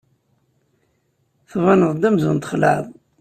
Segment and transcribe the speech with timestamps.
[1.51, 2.85] Tbaneḍ-d amzun txelɛeḍ.